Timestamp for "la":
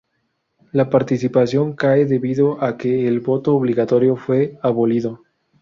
0.71-0.89